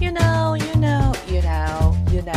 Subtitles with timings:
[0.00, 2.32] You know, you know, you know, you know.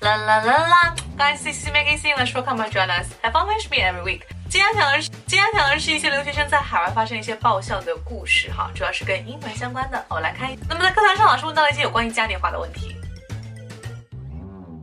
[0.00, 0.94] 啦啦啦啦！
[1.16, 2.34] Guys, this is Maggie English.
[2.34, 3.08] Welcome to join us.
[3.22, 4.22] Have fun with me every week.
[4.48, 10.04] 今天讲的是，今天讲的是一些留学生在海外发生一些爆笑的故事哈，主要是跟英文相关的。
[10.08, 10.50] 我们来看。
[10.68, 12.96] 那么在课堂上，老师问到了一些有关于嘉年华的问题。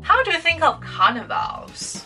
[0.03, 2.01] How do you think of carnivals?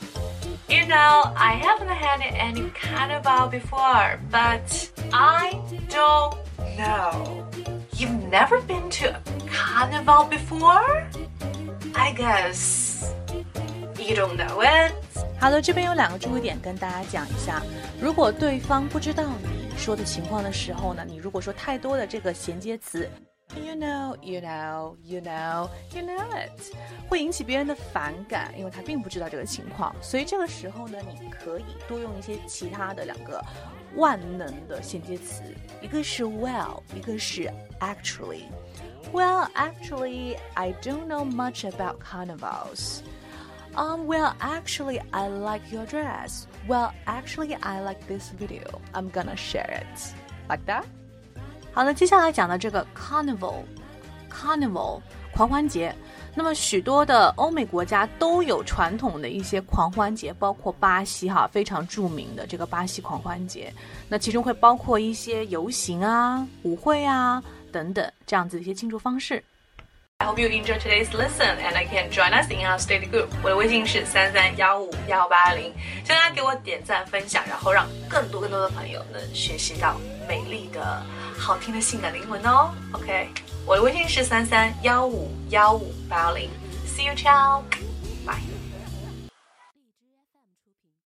[0.67, 5.52] You know, I haven't had any carnival before, but I
[5.88, 6.36] don't
[6.76, 7.44] know.
[7.92, 11.06] You've never been to a carnival before?
[11.94, 13.12] I guess
[13.98, 14.92] you don't know it.
[15.40, 17.62] 好的，这边有两个注意点跟大家讲一下。
[18.00, 23.08] 如果对方不知道你说的情况的时候呢，你如果说太多的这个衔接词。
[23.57, 26.73] You know, you know, you know, you know it，
[27.07, 29.95] 会引起别人的反感，因为他并不知道这个情况。
[30.01, 33.43] 所以这个时候呢，你可以多用一些其他的两个
[33.95, 35.43] 万能的衔接词，
[35.81, 43.01] 一个是 well，一个是 actually。Well, actually, I don't know much about carnivals.
[43.75, 46.47] Um, well, actually, I like your dress.
[46.67, 48.81] Well, actually, I like this video.
[48.93, 50.13] I'm gonna share it.
[50.49, 50.85] Like that?
[51.78, 55.00] 好了，接下来讲的这个 carnival，carnival
[55.32, 55.94] 狂欢节，
[56.34, 63.72] 那么许多的欧美国家都有传统的一些狂欢节，包括巴西哈非常著名的这个巴西狂欢节，
[64.08, 69.40] 那其中会包括一些游行啊、舞会啊等等这样子的一些庆祝方式。
[70.20, 73.28] I hope you enjoy today's lesson and I can join us in our study group。
[73.40, 75.72] 我的微信是三三幺五幺八零，
[76.04, 79.94] 希望大家给我点赞分享，然后让更多更多的朋友能学习到
[80.28, 81.06] 美丽的。
[81.38, 83.28] 好听的性感的英文哦，OK，
[83.64, 86.50] 我的微信是三三幺五幺五八零
[86.84, 87.62] ，See you，ciao。